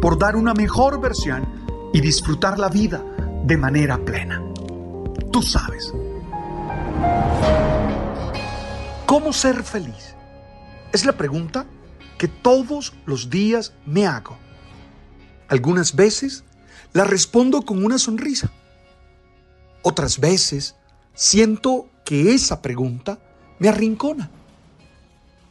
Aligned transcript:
por 0.00 0.18
dar 0.18 0.36
una 0.36 0.54
mejor 0.54 1.00
versión 1.00 1.46
y 1.92 2.00
disfrutar 2.00 2.58
la 2.58 2.68
vida 2.68 3.02
de 3.44 3.56
manera 3.56 3.98
plena. 3.98 4.42
Tú 5.32 5.42
sabes. 5.42 5.92
¿Cómo 9.06 9.32
ser 9.32 9.62
feliz? 9.62 10.14
Es 10.92 11.04
la 11.04 11.12
pregunta 11.12 11.66
que 12.18 12.28
todos 12.28 12.94
los 13.06 13.30
días 13.30 13.72
me 13.86 14.06
hago. 14.06 14.36
Algunas 15.48 15.94
veces 15.94 16.44
la 16.92 17.04
respondo 17.04 17.62
con 17.62 17.84
una 17.84 17.98
sonrisa. 17.98 18.50
Otras 19.82 20.18
veces 20.20 20.76
siento 21.14 21.88
que 22.04 22.34
esa 22.34 22.60
pregunta 22.60 23.18
me 23.58 23.68
arrincona. 23.68 24.30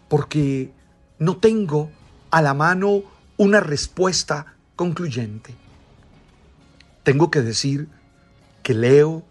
Porque 0.07 0.72
no 1.19 1.38
tengo 1.38 1.89
a 2.31 2.41
la 2.41 2.53
mano 2.53 3.02
una 3.38 3.59
respuesta 3.59 4.57
concluyente. 4.75 5.55
Tengo 7.03 7.31
que 7.31 7.41
decir 7.41 7.88
que 8.63 8.73
leo, 8.73 9.23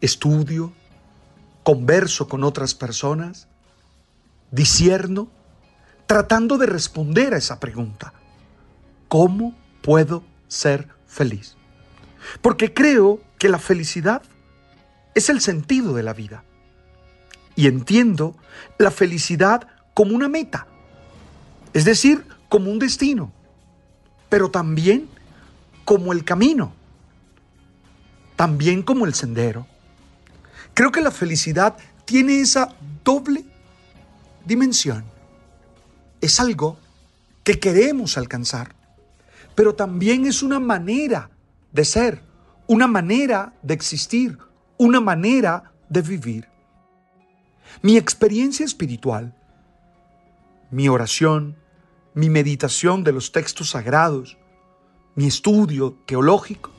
estudio, 0.00 0.72
converso 1.62 2.28
con 2.28 2.42
otras 2.42 2.74
personas, 2.74 3.46
disierno, 4.50 5.28
tratando 6.06 6.58
de 6.58 6.66
responder 6.66 7.34
a 7.34 7.38
esa 7.38 7.60
pregunta. 7.60 8.12
¿Cómo 9.08 9.54
puedo 9.82 10.24
ser 10.48 10.88
feliz? 11.06 11.56
Porque 12.40 12.72
creo 12.72 13.20
que 13.38 13.48
la 13.48 13.58
felicidad 13.58 14.22
es 15.14 15.28
el 15.28 15.40
sentido 15.40 15.94
de 15.94 16.02
la 16.02 16.14
vida. 16.14 16.44
Y 17.54 17.66
entiendo 17.66 18.36
la 18.78 18.90
felicidad 18.90 19.68
como 19.94 20.14
una 20.14 20.28
meta, 20.28 20.66
es 21.74 21.84
decir, 21.84 22.24
como 22.52 22.70
un 22.70 22.78
destino, 22.78 23.32
pero 24.28 24.50
también 24.50 25.08
como 25.86 26.12
el 26.12 26.22
camino, 26.22 26.74
también 28.36 28.82
como 28.82 29.06
el 29.06 29.14
sendero. 29.14 29.66
Creo 30.74 30.92
que 30.92 31.00
la 31.00 31.10
felicidad 31.10 31.78
tiene 32.04 32.40
esa 32.40 32.74
doble 33.02 33.46
dimensión. 34.44 35.02
Es 36.20 36.40
algo 36.40 36.76
que 37.42 37.58
queremos 37.58 38.18
alcanzar, 38.18 38.74
pero 39.54 39.74
también 39.74 40.26
es 40.26 40.42
una 40.42 40.60
manera 40.60 41.30
de 41.72 41.86
ser, 41.86 42.20
una 42.66 42.86
manera 42.86 43.54
de 43.62 43.72
existir, 43.72 44.36
una 44.76 45.00
manera 45.00 45.72
de 45.88 46.02
vivir. 46.02 46.48
Mi 47.80 47.96
experiencia 47.96 48.66
espiritual, 48.66 49.34
mi 50.70 50.90
oración, 50.90 51.61
mi 52.14 52.28
meditación 52.28 53.04
de 53.04 53.12
los 53.12 53.32
textos 53.32 53.70
sagrados, 53.70 54.36
mi 55.14 55.26
estudio 55.26 55.96
teológico, 56.06 56.70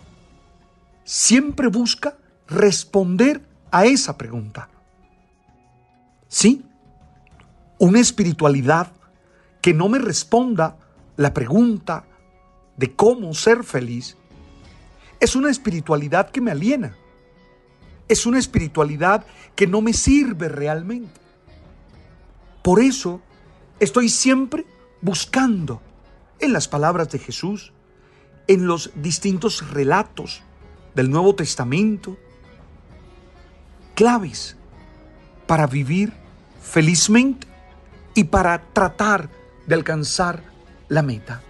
siempre 1.03 1.67
busca 1.67 2.17
responder 2.47 3.45
a 3.71 3.85
esa 3.85 4.17
pregunta. 4.17 4.69
Sí, 6.27 6.65
una 7.79 7.99
espiritualidad 7.99 8.91
que 9.61 9.73
no 9.73 9.89
me 9.89 9.99
responda 9.99 10.77
la 11.15 11.33
pregunta 11.33 12.05
de 12.77 12.95
cómo 12.95 13.33
ser 13.33 13.63
feliz 13.63 14.17
es 15.19 15.35
una 15.35 15.49
espiritualidad 15.49 16.29
que 16.31 16.41
me 16.41 16.51
aliena. 16.51 16.97
Es 18.09 18.25
una 18.25 18.39
espiritualidad 18.39 19.25
que 19.55 19.67
no 19.67 19.81
me 19.81 19.93
sirve 19.93 20.49
realmente. 20.49 21.21
Por 22.61 22.81
eso 22.81 23.21
estoy 23.79 24.09
siempre 24.09 24.65
buscando 25.03 25.81
en 26.39 26.53
las 26.53 26.69
palabras 26.69 27.09
de 27.09 27.19
Jesús, 27.19 27.73
en 28.47 28.67
los 28.67 28.91
distintos 28.95 29.69
relatos 29.69 30.43
del 30.95 31.11
Nuevo 31.11 31.35
Testamento, 31.35 32.17
claves 33.95 34.55
para 35.45 35.67
vivir 35.67 36.13
felizmente 36.61 37.47
y 38.15 38.23
para 38.23 38.63
tratar 38.71 39.29
de 39.67 39.75
alcanzar 39.75 40.41
la 40.87 41.01
meta. 41.01 41.41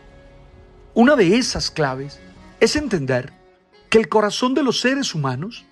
Una 0.96 1.16
de 1.16 1.38
esas 1.38 1.70
claves 1.70 2.20
es 2.60 2.76
entender 2.76 3.34
que 3.92 4.00
el 4.00 4.10
corazón 4.10 4.56
de 4.56 4.64
los 4.64 4.80
seres 4.80 5.14
humanos 5.14 5.64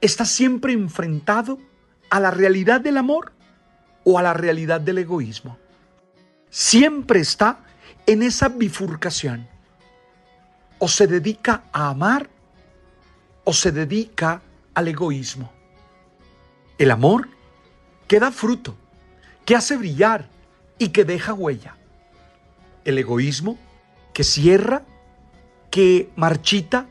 está 0.00 0.24
siempre 0.24 0.74
enfrentado 0.74 1.58
a 2.08 2.20
la 2.20 2.30
realidad 2.30 2.80
del 2.80 2.98
amor 2.98 3.32
o 4.04 4.16
a 4.16 4.22
la 4.22 4.32
realidad 4.32 4.80
del 4.80 4.98
egoísmo 4.98 5.58
siempre 6.56 7.20
está 7.20 7.58
en 8.06 8.22
esa 8.22 8.48
bifurcación. 8.48 9.46
O 10.78 10.88
se 10.88 11.06
dedica 11.06 11.64
a 11.70 11.90
amar 11.90 12.30
o 13.44 13.52
se 13.52 13.72
dedica 13.72 14.40
al 14.72 14.88
egoísmo. 14.88 15.52
El 16.78 16.90
amor 16.90 17.28
que 18.08 18.18
da 18.18 18.32
fruto, 18.32 18.74
que 19.44 19.54
hace 19.54 19.76
brillar 19.76 20.30
y 20.78 20.88
que 20.88 21.04
deja 21.04 21.34
huella. 21.34 21.76
El 22.86 22.96
egoísmo 22.96 23.58
que 24.14 24.24
cierra, 24.24 24.82
que 25.70 26.10
marchita, 26.16 26.86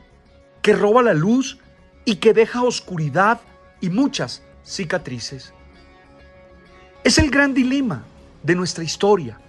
que 0.62 0.74
roba 0.74 1.02
la 1.02 1.14
luz 1.14 1.58
y 2.04 2.16
que 2.16 2.32
deja 2.32 2.62
oscuridad 2.62 3.40
y 3.80 3.90
muchas 3.90 4.42
cicatrices. 4.64 5.52
Es 7.02 7.18
el 7.18 7.32
gran 7.32 7.52
dilema 7.52 8.04
de 8.44 8.54
nuestra 8.54 8.84
historia 8.84 9.40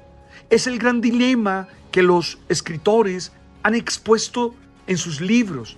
es 0.50 0.68
el 0.68 0.80
gran 0.80 1.02
dilema 1.02 1.68
que 1.92 2.02
los 2.02 2.38
escritores 2.50 3.32
han 3.64 3.76
expuesto 3.76 4.56
en 4.88 4.98
sus 4.98 5.20
libros, 5.20 5.78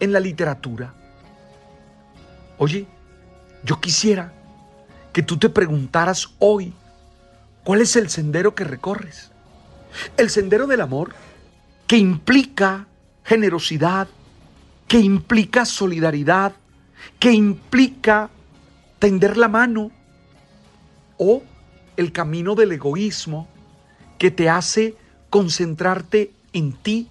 en 0.00 0.12
la 0.12 0.20
literatura. 0.20 0.94
Oye, 2.58 2.86
yo 3.64 3.80
quisiera 3.80 4.32
que 5.12 5.22
tú 5.22 5.38
te 5.38 5.48
preguntaras 5.48 6.28
hoy, 6.38 6.72
¿cuál 7.64 7.80
es 7.80 7.96
el 7.96 8.08
sendero 8.08 8.54
que 8.54 8.64
recorres? 8.64 9.32
El 10.16 10.30
sendero 10.30 10.66
del 10.66 10.80
amor, 10.80 11.14
que 11.86 11.96
implica 11.96 12.86
generosidad, 13.24 14.08
que 14.86 14.98
implica 14.98 15.64
solidaridad, 15.64 16.52
que 17.18 17.32
implica 17.32 18.30
tender 18.98 19.36
la 19.36 19.48
mano, 19.48 19.90
o 21.16 21.42
el 21.98 22.12
camino 22.12 22.54
del 22.54 22.70
egoísmo 22.70 23.48
que 24.18 24.30
te 24.30 24.48
hace 24.48 24.94
concentrarte 25.30 26.32
en 26.52 26.72
ti, 26.72 27.10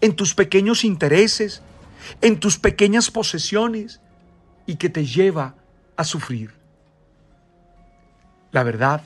en 0.00 0.16
tus 0.16 0.34
pequeños 0.34 0.84
intereses, 0.84 1.60
en 2.22 2.40
tus 2.40 2.58
pequeñas 2.58 3.10
posesiones 3.10 4.00
y 4.66 4.76
que 4.76 4.88
te 4.88 5.04
lleva 5.04 5.54
a 5.96 6.04
sufrir. 6.04 6.50
La 8.52 8.62
verdad, 8.62 9.02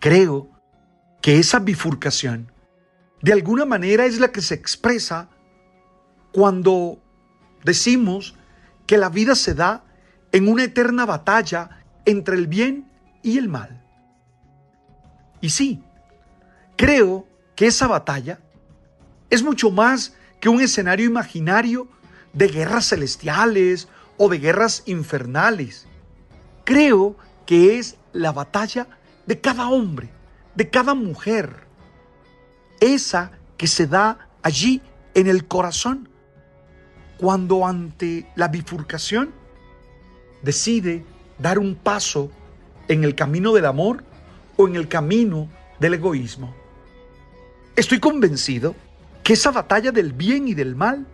creo 0.00 0.48
que 1.20 1.38
esa 1.38 1.58
bifurcación 1.58 2.50
de 3.20 3.34
alguna 3.34 3.66
manera 3.66 4.06
es 4.06 4.18
la 4.20 4.32
que 4.32 4.40
se 4.40 4.54
expresa 4.54 5.28
cuando 6.32 6.98
decimos 7.62 8.36
que 8.86 8.96
la 8.96 9.10
vida 9.10 9.34
se 9.34 9.54
da 9.54 9.84
en 10.32 10.48
una 10.48 10.64
eterna 10.64 11.04
batalla 11.04 11.84
entre 12.06 12.36
el 12.36 12.46
bien 12.46 12.90
y 13.22 13.36
el 13.36 13.48
mal. 13.48 13.77
Y 15.40 15.50
sí, 15.50 15.82
creo 16.76 17.26
que 17.54 17.66
esa 17.66 17.86
batalla 17.86 18.40
es 19.30 19.42
mucho 19.42 19.70
más 19.70 20.14
que 20.40 20.48
un 20.48 20.60
escenario 20.60 21.06
imaginario 21.06 21.88
de 22.32 22.48
guerras 22.48 22.88
celestiales 22.88 23.88
o 24.16 24.28
de 24.28 24.38
guerras 24.38 24.82
infernales. 24.86 25.86
Creo 26.64 27.16
que 27.46 27.78
es 27.78 27.96
la 28.12 28.32
batalla 28.32 28.86
de 29.26 29.40
cada 29.40 29.68
hombre, 29.68 30.10
de 30.54 30.68
cada 30.70 30.94
mujer. 30.94 31.66
Esa 32.80 33.32
que 33.56 33.66
se 33.66 33.86
da 33.86 34.28
allí 34.42 34.80
en 35.14 35.26
el 35.26 35.46
corazón, 35.46 36.08
cuando 37.18 37.66
ante 37.66 38.30
la 38.36 38.48
bifurcación 38.48 39.32
decide 40.42 41.04
dar 41.38 41.58
un 41.58 41.74
paso 41.74 42.30
en 42.86 43.02
el 43.02 43.14
camino 43.14 43.52
del 43.52 43.66
amor 43.66 44.04
o 44.58 44.68
en 44.68 44.76
el 44.76 44.88
camino 44.88 45.48
del 45.78 45.94
egoísmo. 45.94 46.54
Estoy 47.76 48.00
convencido 48.00 48.74
que 49.22 49.34
esa 49.34 49.52
batalla 49.52 49.92
del 49.92 50.12
bien 50.12 50.48
y 50.48 50.54
del 50.54 50.74
mal 50.74 51.06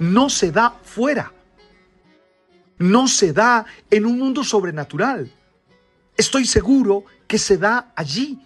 no 0.00 0.28
se 0.28 0.50
da 0.50 0.76
fuera, 0.82 1.32
no 2.78 3.06
se 3.06 3.32
da 3.32 3.64
en 3.90 4.06
un 4.06 4.18
mundo 4.18 4.42
sobrenatural. 4.42 5.30
Estoy 6.16 6.44
seguro 6.46 7.04
que 7.28 7.38
se 7.38 7.56
da 7.56 7.92
allí, 7.94 8.42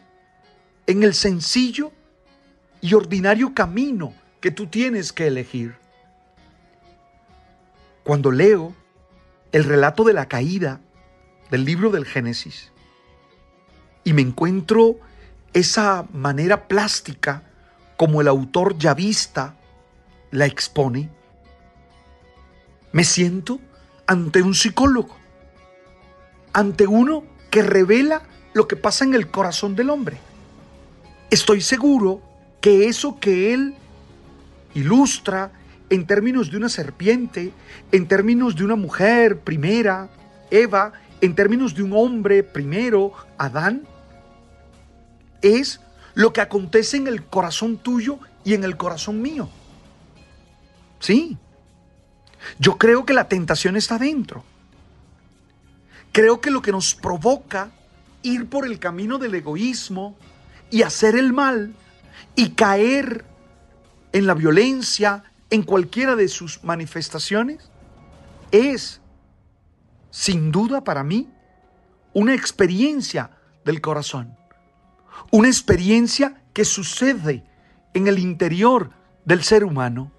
en 0.87 1.03
el 1.03 1.15
sencillo 1.15 1.91
y 2.83 2.93
ordinario 2.93 3.55
camino 3.55 4.13
que 4.41 4.51
tú 4.51 4.67
tienes 4.67 5.11
que 5.11 5.27
elegir. 5.27 5.75
Cuando 8.03 8.31
leo 8.31 8.75
el 9.53 9.65
relato 9.65 10.05
de 10.05 10.13
la 10.13 10.29
caída 10.29 10.83
del 11.51 11.65
libro 11.65 11.91
del 11.91 12.05
Génesis 12.05 12.74
y 14.05 14.13
me 14.13 14.23
encuentro 14.23 14.97
esa 15.53 16.07
manera 16.13 16.69
plástica 16.69 17.43
como 17.97 18.21
el 18.21 18.29
autor 18.29 18.77
yavista 18.79 19.57
la 20.31 20.47
expone, 20.47 21.11
me 22.93 23.05
siento 23.05 23.61
ante 24.07 24.43
un 24.43 24.55
psicólogo, 24.55 25.17
ante 26.53 26.87
uno 26.87 27.25
que 27.51 27.63
revela 27.63 28.23
lo 28.53 28.69
que 28.69 28.77
pasa 28.77 29.05
en 29.05 29.15
el 29.15 29.31
corazón 29.31 29.75
del 29.75 29.91
hombre. 29.91 30.19
Estoy 31.31 31.61
seguro 31.61 32.21
que 32.61 32.89
eso 32.89 33.19
que 33.19 33.55
él 33.55 33.75
ilustra 34.75 35.53
en 35.91 36.07
términos 36.07 36.51
de 36.51 36.57
una 36.57 36.69
serpiente, 36.69 37.53
en 37.93 38.07
términos 38.07 38.57
de 38.57 38.65
una 38.65 38.77
mujer 38.77 39.41
primera, 39.41 40.09
Eva, 40.51 40.93
en 41.21 41.35
términos 41.35 41.75
de 41.75 41.83
un 41.83 41.93
hombre 41.93 42.43
primero, 42.43 43.13
Adán, 43.39 43.87
es 45.45 45.81
lo 46.15 46.33
que 46.33 46.41
acontece 46.41 46.97
en 46.97 47.07
el 47.07 47.25
corazón 47.25 47.77
tuyo 47.77 48.19
y 48.45 48.55
en 48.55 48.65
el 48.65 48.77
corazón 48.77 49.21
mío. 49.21 49.49
Sí. 51.01 51.37
Yo 52.59 52.79
creo 52.79 53.05
que 53.05 53.15
la 53.15 53.29
tentación 53.29 53.77
está 53.77 53.99
dentro. 53.99 54.45
Creo 56.13 56.41
que 56.41 56.51
lo 56.51 56.63
que 56.63 56.73
nos 56.73 56.95
provoca 56.95 57.71
ir 58.23 58.49
por 58.49 58.67
el 58.67 58.79
camino 58.79 59.19
del 59.19 59.35
egoísmo 59.35 60.17
y 60.71 60.83
hacer 60.83 61.17
el 61.17 61.33
mal 61.33 61.75
y 62.37 62.51
caer 62.51 63.25
en 64.13 64.27
la 64.27 64.35
violencia, 64.35 65.25
en 65.51 65.63
cualquiera 65.63 66.17
de 66.17 66.29
sus 66.29 66.63
manifestaciones, 66.63 67.71
es, 68.53 69.01
sin 70.11 70.53
duda 70.53 70.85
para 70.85 71.03
mí, 71.03 71.29
una 72.13 72.35
experiencia 72.35 73.31
del 73.65 73.81
corazón. 73.81 74.37
Una 75.31 75.49
experiencia 75.49 76.43
que 76.53 76.65
sucede 76.65 77.45
en 77.95 78.07
el 78.07 78.19
interior 78.19 78.91
del 79.25 79.43
ser 79.43 79.65
humano. 79.65 80.11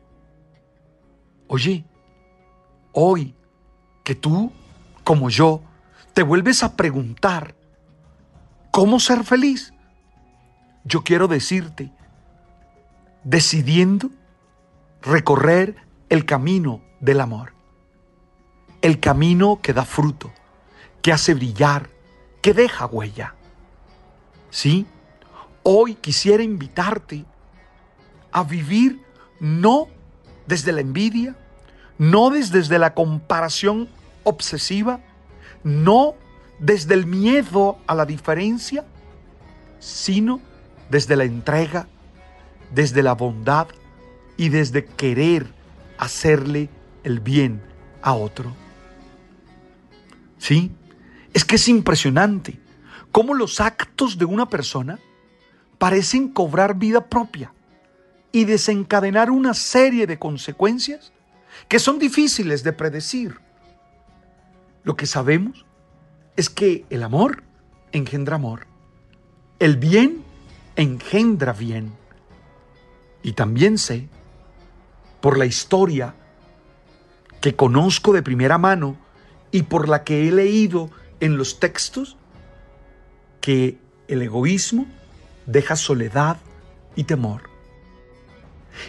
Oye, 1.47 1.85
hoy 2.91 3.35
que 4.03 4.15
tú, 4.15 4.51
como 5.03 5.29
yo, 5.29 5.61
te 6.13 6.23
vuelves 6.23 6.63
a 6.63 6.75
preguntar, 6.75 7.55
¿cómo 8.71 8.99
ser 8.99 9.23
feliz? 9.23 9.73
Yo 10.83 11.03
quiero 11.03 11.27
decirte, 11.27 11.91
decidiendo 13.23 14.09
recorrer 15.01 15.75
el 16.09 16.25
camino 16.25 16.81
del 16.99 17.21
amor, 17.21 17.53
el 18.81 18.99
camino 18.99 19.59
que 19.61 19.73
da 19.73 19.83
fruto, 19.83 20.31
que 21.01 21.11
hace 21.11 21.33
brillar, 21.33 21.89
que 22.41 22.53
deja 22.53 22.85
huella. 22.85 23.35
¿Sí? 24.49 24.85
Hoy 25.63 25.95
quisiera 25.95 26.43
invitarte 26.43 27.25
a 28.31 28.43
vivir 28.43 29.01
no 29.39 29.87
desde 30.45 30.71
la 30.71 30.81
envidia, 30.81 31.35
no 31.97 32.29
desde 32.29 32.77
la 32.79 32.93
comparación 32.93 33.89
obsesiva, 34.23 34.99
no 35.63 36.15
desde 36.59 36.93
el 36.93 37.05
miedo 37.05 37.77
a 37.87 37.95
la 37.95 38.05
diferencia, 38.05 38.85
sino 39.79 40.39
desde 40.89 41.15
la 41.15 41.23
entrega, 41.23 41.87
desde 42.73 43.03
la 43.03 43.13
bondad 43.13 43.67
y 44.37 44.49
desde 44.49 44.85
querer 44.85 45.47
hacerle 45.97 46.69
el 47.03 47.19
bien 47.19 47.61
a 48.01 48.13
otro. 48.13 48.53
¿Sí? 50.37 50.71
Es 51.33 51.45
que 51.45 51.55
es 51.55 51.67
impresionante 51.67 52.59
cómo 53.15 53.33
los 53.33 53.61
actos 53.61 54.17
de 54.17 54.25
una 54.25 54.49
persona 54.49 54.99
parecen 55.77 56.27
cobrar 56.27 56.77
vida 56.77 57.05
propia 57.05 57.53
y 58.33 58.43
desencadenar 58.43 59.31
una 59.31 59.53
serie 59.53 60.05
de 60.05 60.19
consecuencias 60.19 61.13
que 61.69 61.79
son 61.79 61.97
difíciles 61.97 62.61
de 62.65 62.73
predecir. 62.73 63.39
Lo 64.83 64.97
que 64.97 65.05
sabemos 65.05 65.65
es 66.35 66.49
que 66.49 66.83
el 66.89 67.03
amor 67.03 67.43
engendra 67.93 68.35
amor, 68.35 68.67
el 69.59 69.77
bien 69.77 70.21
engendra 70.75 71.53
bien. 71.53 71.93
Y 73.23 73.31
también 73.31 73.77
sé, 73.77 74.09
por 75.21 75.37
la 75.37 75.45
historia 75.45 76.15
que 77.39 77.55
conozco 77.55 78.11
de 78.11 78.23
primera 78.23 78.57
mano 78.57 78.97
y 79.53 79.63
por 79.63 79.87
la 79.87 80.03
que 80.03 80.27
he 80.27 80.33
leído 80.33 80.89
en 81.21 81.37
los 81.37 81.61
textos, 81.61 82.17
que 83.45 83.77
el 84.07 84.23
egoísmo 84.23 84.87
deja 85.45 85.75
soledad 85.75 86.37
y 86.95 87.03
temor. 87.03 87.43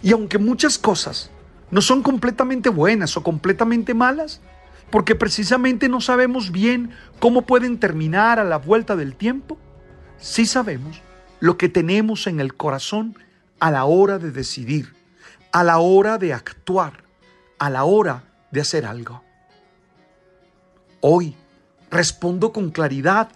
Y 0.02 0.12
aunque 0.12 0.38
muchas 0.38 0.78
cosas 0.78 1.30
no 1.70 1.82
son 1.82 2.02
completamente 2.02 2.70
buenas 2.70 3.18
o 3.18 3.22
completamente 3.22 3.92
malas, 3.92 4.40
porque 4.88 5.14
precisamente 5.14 5.90
no 5.90 6.00
sabemos 6.00 6.52
bien 6.52 6.92
cómo 7.18 7.42
pueden 7.42 7.78
terminar 7.78 8.38
a 8.38 8.44
la 8.44 8.56
vuelta 8.56 8.96
del 8.96 9.14
tiempo, 9.14 9.58
sí 10.16 10.46
sabemos 10.46 11.02
lo 11.38 11.58
que 11.58 11.68
tenemos 11.68 12.26
en 12.26 12.40
el 12.40 12.54
corazón 12.54 13.14
a 13.60 13.70
la 13.70 13.84
hora 13.84 14.18
de 14.18 14.30
decidir, 14.30 14.94
a 15.52 15.64
la 15.64 15.80
hora 15.80 16.16
de 16.16 16.32
actuar, 16.32 17.04
a 17.58 17.68
la 17.68 17.84
hora 17.84 18.24
de 18.50 18.62
hacer 18.62 18.86
algo. 18.86 19.22
Hoy 21.02 21.36
respondo 21.90 22.54
con 22.54 22.70
claridad, 22.70 23.28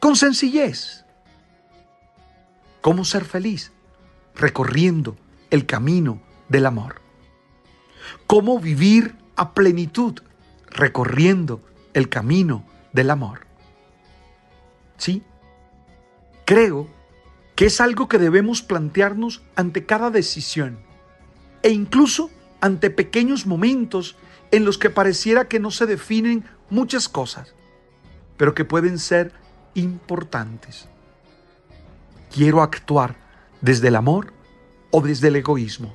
con 0.00 0.16
sencillez. 0.16 1.04
¿Cómo 2.80 3.04
ser 3.04 3.24
feliz? 3.24 3.72
Recorriendo 4.34 5.16
el 5.50 5.66
camino 5.66 6.20
del 6.48 6.66
amor. 6.66 7.00
¿Cómo 8.26 8.58
vivir 8.58 9.16
a 9.36 9.54
plenitud? 9.54 10.20
Recorriendo 10.66 11.60
el 11.94 12.08
camino 12.08 12.64
del 12.92 13.10
amor. 13.10 13.46
¿Sí? 14.96 15.22
Creo 16.44 16.88
que 17.54 17.66
es 17.66 17.80
algo 17.80 18.08
que 18.08 18.18
debemos 18.18 18.62
plantearnos 18.62 19.42
ante 19.56 19.84
cada 19.84 20.10
decisión 20.10 20.78
e 21.62 21.70
incluso 21.70 22.30
ante 22.60 22.90
pequeños 22.90 23.46
momentos 23.46 24.16
en 24.50 24.64
los 24.64 24.78
que 24.78 24.90
pareciera 24.90 25.48
que 25.48 25.60
no 25.60 25.70
se 25.70 25.86
definen 25.86 26.44
muchas 26.70 27.08
cosas, 27.08 27.54
pero 28.36 28.54
que 28.54 28.64
pueden 28.64 28.98
ser 28.98 29.32
importantes. 29.78 30.88
Quiero 32.34 32.62
actuar 32.62 33.16
desde 33.60 33.88
el 33.88 33.96
amor 33.96 34.32
o 34.90 35.00
desde 35.00 35.28
el 35.28 35.36
egoísmo. 35.36 35.94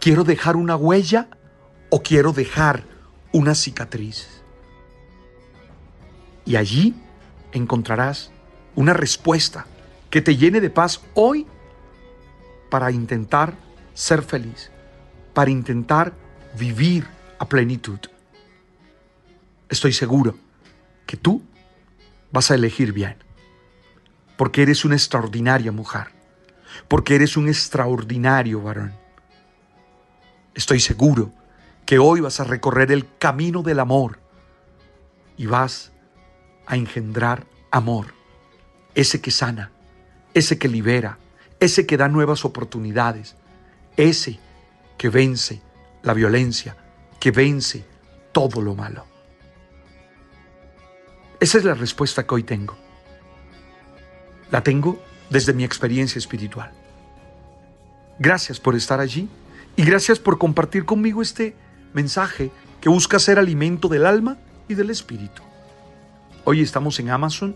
Quiero 0.00 0.24
dejar 0.24 0.56
una 0.56 0.76
huella 0.76 1.28
o 1.90 2.02
quiero 2.02 2.32
dejar 2.32 2.84
una 3.32 3.54
cicatriz. 3.54 4.28
Y 6.44 6.56
allí 6.56 6.94
encontrarás 7.52 8.30
una 8.74 8.92
respuesta 8.92 9.66
que 10.10 10.20
te 10.20 10.36
llene 10.36 10.60
de 10.60 10.70
paz 10.70 11.00
hoy 11.14 11.46
para 12.70 12.90
intentar 12.90 13.54
ser 13.94 14.22
feliz, 14.22 14.70
para 15.34 15.50
intentar 15.50 16.12
vivir 16.58 17.06
a 17.38 17.48
plenitud. 17.48 17.98
Estoy 19.68 19.92
seguro 19.92 20.36
que 21.06 21.16
tú 21.16 21.42
vas 22.32 22.50
a 22.50 22.54
elegir 22.54 22.92
bien, 22.92 23.16
porque 24.36 24.62
eres 24.62 24.84
una 24.84 24.94
extraordinaria 24.94 25.72
mujer, 25.72 26.08
porque 26.88 27.14
eres 27.14 27.36
un 27.36 27.48
extraordinario 27.48 28.60
varón. 28.62 28.92
Estoy 30.54 30.80
seguro 30.80 31.32
que 31.84 31.98
hoy 31.98 32.20
vas 32.20 32.40
a 32.40 32.44
recorrer 32.44 32.90
el 32.90 33.06
camino 33.18 33.62
del 33.62 33.80
amor 33.80 34.18
y 35.36 35.46
vas 35.46 35.92
a 36.66 36.76
engendrar 36.76 37.46
amor, 37.70 38.14
ese 38.94 39.20
que 39.20 39.30
sana, 39.30 39.70
ese 40.34 40.58
que 40.58 40.68
libera, 40.68 41.18
ese 41.60 41.86
que 41.86 41.96
da 41.96 42.08
nuevas 42.08 42.44
oportunidades, 42.44 43.36
ese 43.96 44.38
que 44.98 45.08
vence 45.08 45.62
la 46.02 46.14
violencia, 46.14 46.76
que 47.20 47.30
vence 47.30 47.84
todo 48.32 48.60
lo 48.60 48.74
malo. 48.74 49.15
Esa 51.38 51.58
es 51.58 51.64
la 51.64 51.74
respuesta 51.74 52.26
que 52.26 52.34
hoy 52.34 52.42
tengo. 52.42 52.76
La 54.50 54.62
tengo 54.62 55.02
desde 55.28 55.52
mi 55.52 55.64
experiencia 55.64 56.18
espiritual. 56.18 56.72
Gracias 58.18 58.58
por 58.58 58.74
estar 58.74 59.00
allí 59.00 59.28
y 59.76 59.84
gracias 59.84 60.18
por 60.18 60.38
compartir 60.38 60.86
conmigo 60.86 61.20
este 61.20 61.54
mensaje 61.92 62.50
que 62.80 62.88
busca 62.88 63.18
ser 63.18 63.38
alimento 63.38 63.88
del 63.88 64.06
alma 64.06 64.38
y 64.68 64.74
del 64.74 64.90
espíritu. 64.90 65.42
Hoy 66.44 66.62
estamos 66.62 66.98
en 67.00 67.10
Amazon, 67.10 67.54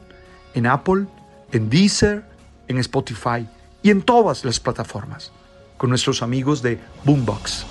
en 0.54 0.66
Apple, 0.66 1.06
en 1.52 1.70
Deezer, 1.70 2.24
en 2.68 2.78
Spotify 2.78 3.48
y 3.82 3.90
en 3.90 4.02
todas 4.02 4.44
las 4.44 4.60
plataformas 4.60 5.32
con 5.78 5.88
nuestros 5.88 6.22
amigos 6.22 6.60
de 6.60 6.78
Boombox. 7.04 7.64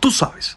Tú 0.00 0.10
sabes. 0.10 0.56